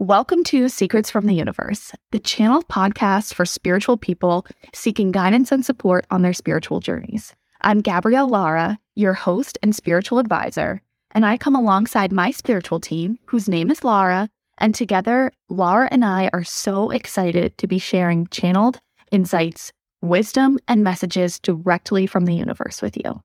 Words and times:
Welcome 0.00 0.42
to 0.46 0.68
Secrets 0.68 1.08
from 1.08 1.26
the 1.26 1.36
Universe, 1.36 1.92
the 2.10 2.18
channel 2.18 2.64
podcast 2.64 3.32
for 3.32 3.46
spiritual 3.46 3.96
people 3.96 4.44
seeking 4.74 5.12
guidance 5.12 5.52
and 5.52 5.64
support 5.64 6.04
on 6.10 6.22
their 6.22 6.32
spiritual 6.32 6.80
journeys. 6.80 7.32
I'm 7.60 7.80
Gabrielle 7.80 8.28
Laura, 8.28 8.80
your 8.96 9.12
host 9.14 9.56
and 9.62 9.74
spiritual 9.74 10.18
advisor, 10.18 10.82
and 11.12 11.24
I 11.24 11.36
come 11.36 11.54
alongside 11.54 12.10
my 12.10 12.32
spiritual 12.32 12.80
team, 12.80 13.20
whose 13.26 13.48
name 13.48 13.70
is 13.70 13.84
Laura, 13.84 14.28
and 14.58 14.74
together, 14.74 15.30
Laura 15.48 15.88
and 15.92 16.04
I 16.04 16.28
are 16.32 16.42
so 16.42 16.90
excited 16.90 17.56
to 17.58 17.68
be 17.68 17.78
sharing 17.78 18.26
channeled 18.26 18.80
insights, 19.12 19.72
wisdom, 20.02 20.58
and 20.66 20.82
messages 20.82 21.38
directly 21.38 22.08
from 22.08 22.24
the 22.24 22.34
universe 22.34 22.82
with 22.82 22.96
you. 22.96 23.20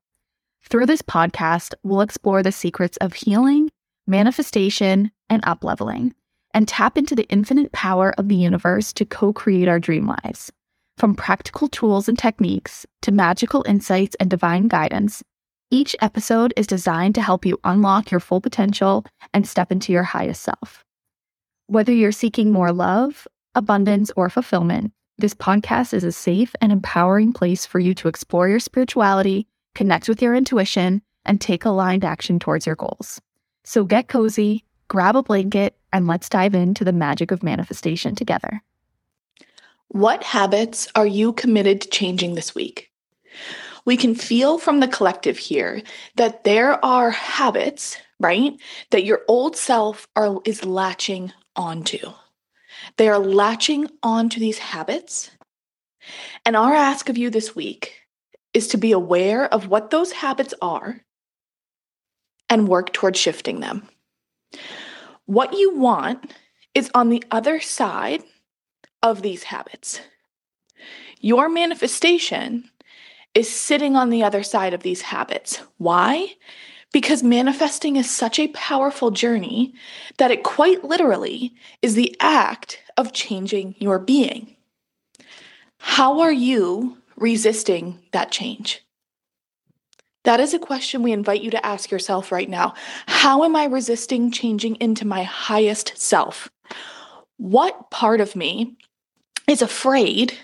Through 0.69 0.85
this 0.85 1.01
podcast, 1.01 1.73
we'll 1.81 2.01
explore 2.01 2.43
the 2.43 2.51
secrets 2.51 2.97
of 2.97 3.15
healing, 3.15 3.71
manifestation, 4.05 5.11
and 5.31 5.41
upleveling, 5.43 6.11
and 6.53 6.67
tap 6.67 6.97
into 6.97 7.15
the 7.15 7.27
infinite 7.29 7.71
power 7.71 8.13
of 8.17 8.27
the 8.27 8.35
universe 8.35 8.93
to 8.93 9.05
co 9.05 9.33
create 9.33 9.67
our 9.67 9.79
dream 9.79 10.07
lives. 10.07 10.51
From 10.97 11.15
practical 11.15 11.67
tools 11.67 12.09
and 12.09 12.17
techniques 12.17 12.85
to 13.03 13.11
magical 13.11 13.63
insights 13.67 14.15
and 14.19 14.29
divine 14.29 14.67
guidance, 14.67 15.23
each 15.71 15.95
episode 16.01 16.53
is 16.57 16.67
designed 16.67 17.15
to 17.15 17.21
help 17.21 17.45
you 17.45 17.59
unlock 17.63 18.11
your 18.11 18.19
full 18.19 18.41
potential 18.41 19.05
and 19.33 19.47
step 19.47 19.71
into 19.71 19.93
your 19.93 20.03
highest 20.03 20.41
self. 20.41 20.83
Whether 21.67 21.93
you're 21.93 22.11
seeking 22.11 22.51
more 22.51 22.71
love, 22.71 23.27
abundance, 23.53 24.11
or 24.15 24.29
fulfillment, 24.29 24.91
this 25.19 25.33
podcast 25.33 25.93
is 25.93 26.03
a 26.03 26.11
safe 26.11 26.55
and 26.61 26.71
empowering 26.71 27.33
place 27.33 27.65
for 27.65 27.79
you 27.79 27.93
to 27.93 28.07
explore 28.07 28.49
your 28.49 28.59
spirituality, 28.59 29.47
connect 29.75 30.09
with 30.09 30.21
your 30.21 30.33
intuition, 30.33 31.01
and 31.25 31.39
take 31.39 31.65
aligned 31.65 32.03
action 32.03 32.39
towards 32.39 32.65
your 32.65 32.75
goals. 32.75 33.21
So 33.63 33.83
get 33.83 34.07
cozy, 34.07 34.65
grab 34.89 35.15
a 35.15 35.23
blanket, 35.23 35.77
and 35.93 36.07
let's 36.07 36.27
dive 36.27 36.53
into 36.53 36.83
the 36.83 36.91
magic 36.91 37.31
of 37.31 37.41
manifestation 37.41 38.15
together. 38.15 38.61
What 39.87 40.23
habits 40.23 40.87
are 40.95 41.07
you 41.07 41.31
committed 41.31 41.81
to 41.81 41.89
changing 41.89 42.35
this 42.35 42.53
week? 42.53 42.91
We 43.85 43.97
can 43.97 44.13
feel 44.13 44.59
from 44.59 44.81
the 44.81 44.87
collective 44.87 45.37
here 45.37 45.81
that 46.15 46.43
there 46.43 46.83
are 46.83 47.11
habits, 47.11 47.97
right, 48.19 48.59
that 48.91 49.05
your 49.05 49.21
old 49.27 49.55
self 49.55 50.07
are, 50.15 50.39
is 50.45 50.65
latching 50.65 51.31
onto. 51.55 52.11
They 52.97 53.07
are 53.09 53.19
latching 53.19 53.89
onto 54.03 54.39
these 54.39 54.59
habits. 54.59 55.31
And 56.45 56.55
our 56.55 56.73
ask 56.73 57.09
of 57.09 57.17
you 57.17 57.29
this 57.29 57.55
week 57.55 58.01
is 58.53 58.67
to 58.69 58.77
be 58.77 58.91
aware 58.91 59.51
of 59.51 59.67
what 59.67 59.89
those 59.89 60.11
habits 60.11 60.53
are 60.61 61.01
and 62.49 62.67
work 62.67 62.93
towards 62.93 63.19
shifting 63.19 63.59
them. 63.59 63.87
What 65.29 65.53
you 65.53 65.75
want 65.75 66.33
is 66.73 66.89
on 66.95 67.09
the 67.09 67.23
other 67.29 67.59
side 67.59 68.23
of 69.03 69.21
these 69.21 69.43
habits. 69.43 70.01
Your 71.19 71.49
manifestation 71.49 72.71
is 73.35 73.47
sitting 73.47 73.95
on 73.95 74.09
the 74.09 74.23
other 74.23 74.41
side 74.41 74.73
of 74.73 74.81
these 74.81 75.03
habits. 75.03 75.61
Why? 75.77 76.33
Because 76.91 77.21
manifesting 77.21 77.95
is 77.95 78.09
such 78.09 78.39
a 78.39 78.47
powerful 78.47 79.11
journey 79.11 79.75
that 80.17 80.31
it 80.31 80.43
quite 80.43 80.83
literally 80.83 81.53
is 81.83 81.93
the 81.93 82.15
act 82.19 82.79
of 82.97 83.13
changing 83.13 83.75
your 83.77 83.99
being. 83.99 84.55
How 85.77 86.21
are 86.21 86.33
you 86.33 86.97
resisting 87.17 87.99
that 88.13 88.31
change? 88.31 88.83
That 90.25 90.39
is 90.39 90.53
a 90.53 90.59
question 90.59 91.01
we 91.01 91.11
invite 91.11 91.41
you 91.41 91.51
to 91.51 91.65
ask 91.65 91.91
yourself 91.91 92.31
right 92.31 92.49
now. 92.49 92.73
How 93.07 93.43
am 93.43 93.55
I 93.55 93.65
resisting 93.65 94.31
changing 94.31 94.75
into 94.75 95.07
my 95.07 95.23
highest 95.23 95.97
self? 95.97 96.49
What 97.37 97.89
part 97.89 98.19
of 98.19 98.35
me 98.35 98.75
is 99.47 99.61
afraid 99.61 100.37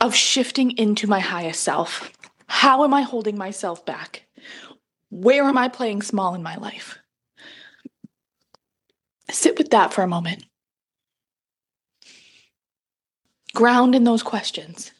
of 0.00 0.14
shifting 0.14 0.76
into 0.76 1.06
my 1.06 1.20
highest 1.20 1.62
self? 1.62 2.10
How 2.48 2.84
am 2.84 2.92
I 2.92 3.02
holding 3.02 3.38
myself 3.38 3.86
back? 3.86 4.26
Where 5.10 5.44
am 5.44 5.56
I 5.56 5.68
playing 5.68 6.02
small 6.02 6.34
in 6.34 6.42
my 6.42 6.56
life? 6.56 6.98
Sit 9.30 9.56
with 9.56 9.70
that 9.70 9.92
for 9.92 10.02
a 10.02 10.08
moment. 10.08 10.44
Ground 13.54 13.94
in 13.94 14.04
those 14.04 14.22
questions. 14.22 14.92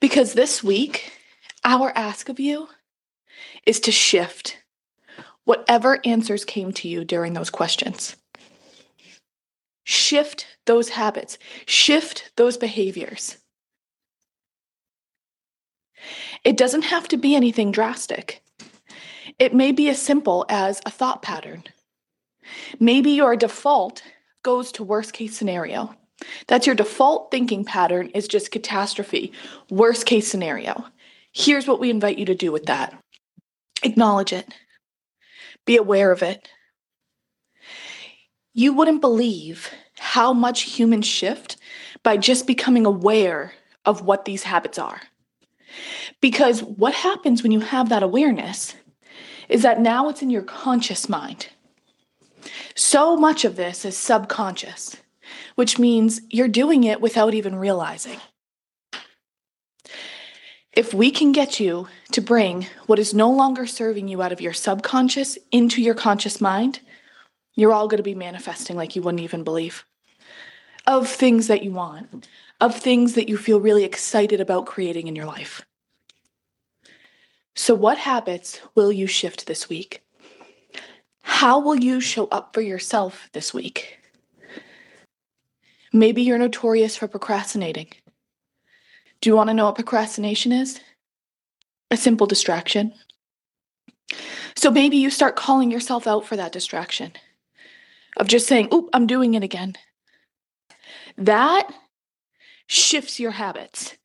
Because 0.00 0.32
this 0.32 0.62
week, 0.62 1.12
our 1.64 1.92
ask 1.96 2.28
of 2.28 2.40
you 2.40 2.68
is 3.66 3.80
to 3.80 3.92
shift 3.92 4.58
whatever 5.44 6.00
answers 6.04 6.44
came 6.44 6.72
to 6.72 6.88
you 6.88 7.04
during 7.04 7.32
those 7.32 7.50
questions. 7.50 8.16
Shift 9.84 10.46
those 10.66 10.90
habits, 10.90 11.38
shift 11.66 12.30
those 12.36 12.56
behaviors. 12.58 13.38
It 16.44 16.56
doesn't 16.56 16.82
have 16.82 17.08
to 17.08 17.16
be 17.16 17.34
anything 17.34 17.72
drastic. 17.72 18.42
It 19.38 19.54
may 19.54 19.72
be 19.72 19.88
as 19.88 20.00
simple 20.00 20.44
as 20.48 20.80
a 20.84 20.90
thought 20.90 21.22
pattern. 21.22 21.64
Maybe 22.78 23.12
your 23.12 23.36
default 23.36 24.02
goes 24.42 24.72
to 24.72 24.84
worst 24.84 25.12
case 25.12 25.36
scenario. 25.36 25.94
That's 26.46 26.66
your 26.66 26.74
default 26.74 27.30
thinking 27.30 27.64
pattern 27.64 28.08
is 28.08 28.28
just 28.28 28.50
catastrophe, 28.50 29.32
worst 29.70 30.06
case 30.06 30.28
scenario. 30.28 30.84
Here's 31.32 31.66
what 31.66 31.80
we 31.80 31.90
invite 31.90 32.18
you 32.18 32.26
to 32.26 32.34
do 32.34 32.52
with 32.52 32.66
that 32.66 32.98
acknowledge 33.82 34.32
it, 34.32 34.52
be 35.64 35.76
aware 35.76 36.10
of 36.10 36.22
it. 36.22 36.48
You 38.54 38.72
wouldn't 38.72 39.00
believe 39.00 39.70
how 39.98 40.32
much 40.32 40.62
humans 40.62 41.06
shift 41.06 41.56
by 42.02 42.16
just 42.16 42.46
becoming 42.46 42.86
aware 42.86 43.52
of 43.84 44.02
what 44.02 44.24
these 44.24 44.42
habits 44.42 44.78
are. 44.78 45.00
Because 46.20 46.62
what 46.62 46.94
happens 46.94 47.42
when 47.42 47.52
you 47.52 47.60
have 47.60 47.88
that 47.88 48.02
awareness 48.02 48.74
is 49.48 49.62
that 49.62 49.80
now 49.80 50.08
it's 50.08 50.22
in 50.22 50.30
your 50.30 50.42
conscious 50.42 51.08
mind. 51.08 51.48
So 52.74 53.16
much 53.16 53.44
of 53.44 53.56
this 53.56 53.84
is 53.84 53.96
subconscious, 53.96 54.96
which 55.54 55.78
means 55.78 56.20
you're 56.30 56.48
doing 56.48 56.84
it 56.84 57.00
without 57.00 57.34
even 57.34 57.56
realizing. 57.56 58.18
If 60.78 60.94
we 60.94 61.10
can 61.10 61.32
get 61.32 61.58
you 61.58 61.88
to 62.12 62.20
bring 62.20 62.68
what 62.86 63.00
is 63.00 63.12
no 63.12 63.28
longer 63.28 63.66
serving 63.66 64.06
you 64.06 64.22
out 64.22 64.30
of 64.30 64.40
your 64.40 64.52
subconscious 64.52 65.36
into 65.50 65.82
your 65.82 65.96
conscious 65.96 66.40
mind, 66.40 66.78
you're 67.56 67.72
all 67.72 67.88
going 67.88 67.96
to 67.96 68.04
be 68.04 68.14
manifesting 68.14 68.76
like 68.76 68.94
you 68.94 69.02
wouldn't 69.02 69.24
even 69.24 69.42
believe 69.42 69.84
of 70.86 71.08
things 71.08 71.48
that 71.48 71.64
you 71.64 71.72
want, 71.72 72.28
of 72.60 72.76
things 72.76 73.14
that 73.14 73.28
you 73.28 73.36
feel 73.36 73.58
really 73.58 73.82
excited 73.82 74.40
about 74.40 74.66
creating 74.66 75.08
in 75.08 75.16
your 75.16 75.26
life. 75.26 75.66
So, 77.56 77.74
what 77.74 77.98
habits 77.98 78.60
will 78.76 78.92
you 78.92 79.08
shift 79.08 79.48
this 79.48 79.68
week? 79.68 80.04
How 81.22 81.58
will 81.58 81.80
you 81.80 82.00
show 82.00 82.28
up 82.28 82.54
for 82.54 82.60
yourself 82.60 83.28
this 83.32 83.52
week? 83.52 83.98
Maybe 85.92 86.22
you're 86.22 86.38
notorious 86.38 86.96
for 86.96 87.08
procrastinating. 87.08 87.88
Do 89.20 89.30
you 89.30 89.36
want 89.36 89.48
to 89.48 89.54
know 89.54 89.66
what 89.66 89.74
procrastination 89.74 90.52
is? 90.52 90.80
A 91.90 91.96
simple 91.96 92.26
distraction. 92.26 92.94
So 94.56 94.70
maybe 94.70 94.96
you 94.96 95.10
start 95.10 95.36
calling 95.36 95.70
yourself 95.70 96.06
out 96.06 96.26
for 96.26 96.36
that 96.36 96.52
distraction 96.52 97.12
of 98.16 98.28
just 98.28 98.46
saying, 98.46 98.68
Oop, 98.72 98.88
I'm 98.92 99.06
doing 99.06 99.34
it 99.34 99.42
again. 99.42 99.76
That 101.16 101.70
shifts 102.66 103.18
your 103.18 103.32
habits. 103.32 103.96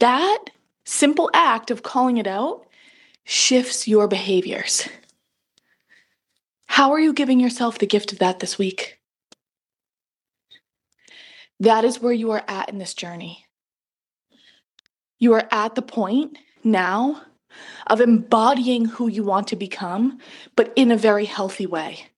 That 0.00 0.38
simple 0.84 1.30
act 1.32 1.70
of 1.70 1.82
calling 1.82 2.16
it 2.16 2.26
out 2.26 2.66
shifts 3.24 3.88
your 3.88 4.08
behaviors. 4.08 4.88
How 6.66 6.92
are 6.92 7.00
you 7.00 7.12
giving 7.12 7.40
yourself 7.40 7.78
the 7.78 7.86
gift 7.86 8.12
of 8.12 8.18
that 8.18 8.40
this 8.40 8.58
week? 8.58 8.98
That 11.58 11.84
is 11.84 12.00
where 12.00 12.12
you 12.12 12.30
are 12.32 12.44
at 12.46 12.68
in 12.68 12.78
this 12.78 12.94
journey. 12.94 13.45
You 15.18 15.32
are 15.34 15.48
at 15.50 15.74
the 15.74 15.82
point 15.82 16.38
now 16.62 17.22
of 17.86 18.00
embodying 18.00 18.84
who 18.84 19.08
you 19.08 19.24
want 19.24 19.48
to 19.48 19.56
become, 19.56 20.18
but 20.56 20.72
in 20.76 20.90
a 20.90 20.96
very 20.96 21.24
healthy 21.24 21.66
way, 21.66 22.08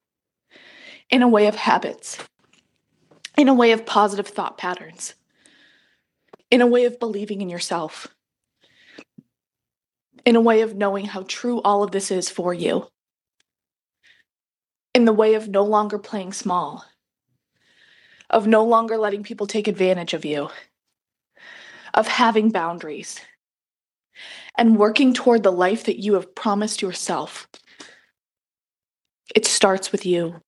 in 1.10 1.22
a 1.22 1.28
way 1.28 1.46
of 1.46 1.54
habits, 1.54 2.18
in 3.36 3.48
a 3.48 3.54
way 3.54 3.70
of 3.72 3.86
positive 3.86 4.26
thought 4.26 4.58
patterns, 4.58 5.14
in 6.50 6.60
a 6.60 6.66
way 6.66 6.86
of 6.86 6.98
believing 6.98 7.40
in 7.40 7.48
yourself, 7.48 8.08
in 10.24 10.34
a 10.34 10.40
way 10.40 10.62
of 10.62 10.74
knowing 10.74 11.04
how 11.06 11.24
true 11.28 11.60
all 11.62 11.84
of 11.84 11.92
this 11.92 12.10
is 12.10 12.28
for 12.28 12.52
you, 12.52 12.88
in 14.92 15.04
the 15.04 15.12
way 15.12 15.34
of 15.34 15.48
no 15.48 15.62
longer 15.62 15.98
playing 15.98 16.32
small, 16.32 16.84
of 18.28 18.48
no 18.48 18.64
longer 18.64 18.98
letting 18.98 19.22
people 19.22 19.46
take 19.46 19.68
advantage 19.68 20.14
of 20.14 20.24
you 20.24 20.50
of 21.98 22.06
having 22.06 22.50
boundaries 22.50 23.20
and 24.56 24.78
working 24.78 25.12
toward 25.12 25.42
the 25.42 25.50
life 25.50 25.84
that 25.84 25.98
you 25.98 26.14
have 26.14 26.32
promised 26.32 26.80
yourself. 26.80 27.48
It 29.34 29.46
starts 29.46 29.90
with 29.90 30.06
you. 30.06 30.40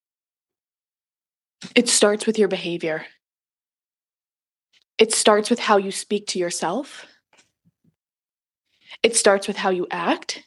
It 1.75 1.89
starts 1.89 2.25
with 2.25 2.39
your 2.39 2.47
behavior. 2.47 3.05
It 4.97 5.13
starts 5.13 5.51
with 5.51 5.59
how 5.59 5.77
you 5.77 5.91
speak 5.91 6.29
to 6.29 6.39
yourself. 6.39 7.07
It 9.03 9.17
starts 9.17 9.49
with 9.49 9.57
how 9.57 9.71
you 9.71 9.89
act. 9.91 10.45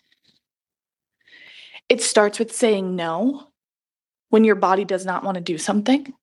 It 1.90 2.02
starts 2.02 2.40
with 2.40 2.56
saying 2.56 2.96
no 2.96 3.50
when 4.30 4.46
your 4.46 4.56
body 4.56 4.86
does 4.86 5.06
not 5.06 5.26
want 5.26 5.36
to 5.36 5.42
do 5.42 5.58
something. 5.58 6.14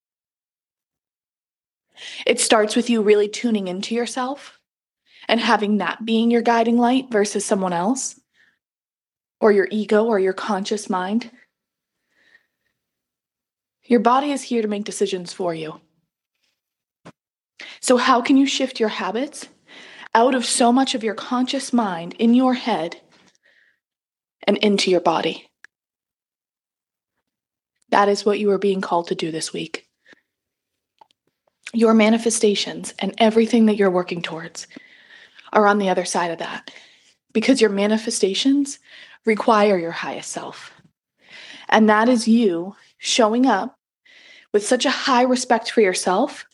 It 2.27 2.41
starts 2.41 2.75
with 2.75 2.89
you 2.89 3.03
really 3.03 3.29
tuning 3.29 3.69
into 3.69 3.95
yourself 3.95 4.60
and 5.29 5.41
having 5.41 5.79
that 5.79 6.05
being 6.05 6.31
your 6.31 6.43
guiding 6.43 6.79
light 6.79 7.11
versus 7.11 7.45
someone 7.45 7.73
else 7.73 8.19
or 9.41 9.53
your 9.53 9.69
ego 9.71 10.05
or 10.05 10.19
your 10.19 10.33
conscious 10.33 10.91
mind. 10.91 11.31
Your 13.85 14.01
body 14.01 14.31
is 14.31 14.43
here 14.43 14.63
to 14.63 14.69
make 14.69 14.85
decisions 14.85 15.33
for 15.33 15.55
you. 15.55 15.81
So, 17.81 17.97
how 17.97 18.21
can 18.21 18.37
you 18.37 18.47
shift 18.47 18.79
your 18.79 18.89
habits 18.89 19.49
out 20.15 20.35
of 20.35 20.45
so 20.45 20.73
much 20.73 20.95
of 20.95 21.03
your 21.03 21.15
conscious 21.15 21.73
mind 21.73 22.15
in 22.19 22.35
your 22.35 22.55
head 22.55 23.01
and 24.47 24.57
into 24.59 24.91
your 24.91 25.01
body? 25.01 25.51
That 27.91 28.09
is 28.09 28.25
what 28.25 28.39
you 28.39 28.51
are 28.51 28.59
being 28.59 28.81
called 28.81 29.09
to 29.09 29.15
do 29.15 29.31
this 29.31 29.53
week. 29.53 29.87
Your 31.73 31.95
manifestations 31.95 32.95
and 32.99 33.15
everything 33.19 33.67
that 33.67 33.77
you're 33.77 33.91
working 33.91 34.23
towards 34.23 34.67
are 35.53 35.67
on 35.67 35.79
the 35.79 35.89
other 35.89 36.05
side 36.05 36.31
of 36.31 36.39
that 36.39 36.71
because 37.33 37.61
your 37.61 37.71
manifestations 37.71 38.79
require 39.25 39.79
your 39.79 39.91
highest 39.91 40.31
self. 40.31 40.73
And 41.69 41.89
that 41.89 42.09
is 42.09 42.27
you 42.27 42.75
showing 42.99 43.47
up 43.47 43.77
with 44.53 44.67
such 44.67 44.85
a 44.85 44.91
high 44.91 45.23
respect 45.23 45.71
for 45.71 45.81
yourself 45.81 46.45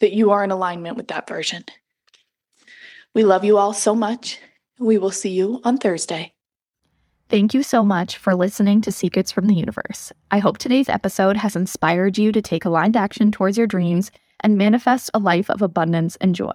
that 0.00 0.12
you 0.12 0.30
are 0.30 0.44
in 0.44 0.50
alignment 0.50 0.96
with 0.96 1.08
that 1.08 1.28
version. 1.28 1.64
We 3.14 3.24
love 3.24 3.44
you 3.44 3.58
all 3.58 3.72
so 3.72 3.94
much. 3.94 4.38
We 4.78 4.98
will 4.98 5.10
see 5.10 5.30
you 5.30 5.60
on 5.64 5.78
Thursday. 5.78 6.34
Thank 7.28 7.52
you 7.52 7.62
so 7.62 7.84
much 7.84 8.16
for 8.16 8.34
listening 8.34 8.80
to 8.82 8.92
Secrets 8.92 9.32
from 9.32 9.48
the 9.48 9.54
Universe. 9.54 10.12
I 10.30 10.38
hope 10.38 10.56
today's 10.56 10.88
episode 10.88 11.36
has 11.36 11.56
inspired 11.56 12.16
you 12.16 12.32
to 12.32 12.40
take 12.40 12.64
aligned 12.64 12.96
action 12.96 13.30
towards 13.30 13.58
your 13.58 13.66
dreams 13.66 14.10
and 14.40 14.56
manifest 14.56 15.10
a 15.12 15.18
life 15.18 15.50
of 15.50 15.60
abundance 15.60 16.16
and 16.16 16.34
joy. 16.34 16.52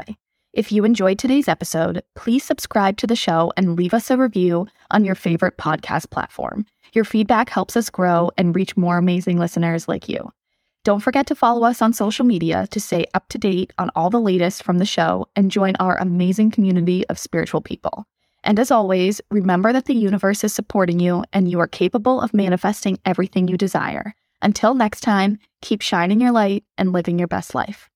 If 0.53 0.71
you 0.71 0.85
enjoyed 0.85 1.17
today's 1.17 1.47
episode, 1.47 2.03
please 2.13 2.43
subscribe 2.43 2.97
to 2.97 3.07
the 3.07 3.15
show 3.15 3.51
and 3.57 3.75
leave 3.75 3.91
us 3.91 4.11
a 4.11 4.17
review 4.17 4.67
on 4.91 5.03
your 5.03 5.15
favorite 5.15 5.57
podcast 5.57 6.11
platform. 6.11 6.67
Your 6.93 7.05
feedback 7.05 7.49
helps 7.49 7.75
us 7.75 7.89
grow 7.89 8.29
and 8.37 8.55
reach 8.55 8.77
more 8.77 8.99
amazing 8.99 9.39
listeners 9.39 9.87
like 9.87 10.07
you. 10.07 10.31
Don't 10.83 10.99
forget 10.99 11.25
to 11.27 11.35
follow 11.35 11.65
us 11.65 11.81
on 11.81 11.91
social 11.91 12.23
media 12.23 12.67
to 12.69 12.79
stay 12.79 13.07
up 13.15 13.29
to 13.29 13.39
date 13.39 13.73
on 13.79 13.89
all 13.95 14.11
the 14.11 14.19
latest 14.19 14.61
from 14.61 14.77
the 14.77 14.85
show 14.85 15.27
and 15.35 15.49
join 15.49 15.75
our 15.77 15.97
amazing 15.97 16.51
community 16.51 17.03
of 17.07 17.17
spiritual 17.17 17.61
people. 17.61 18.05
And 18.43 18.59
as 18.59 18.69
always, 18.69 19.21
remember 19.31 19.73
that 19.73 19.85
the 19.85 19.95
universe 19.95 20.43
is 20.43 20.53
supporting 20.53 20.99
you 20.99 21.23
and 21.33 21.49
you 21.49 21.59
are 21.61 21.67
capable 21.67 22.21
of 22.21 22.31
manifesting 22.31 22.99
everything 23.05 23.47
you 23.47 23.57
desire. 23.57 24.13
Until 24.43 24.75
next 24.75 25.01
time, 25.01 25.39
keep 25.63 25.81
shining 25.81 26.21
your 26.21 26.31
light 26.31 26.63
and 26.77 26.93
living 26.93 27.17
your 27.17 27.27
best 27.27 27.55
life. 27.55 27.89